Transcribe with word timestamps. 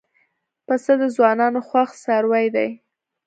پسه 0.67 0.93
د 1.01 1.03
ځوانانو 1.15 1.59
خوښ 1.67 1.89
څاروی 2.03 2.47
دی. 2.55 2.69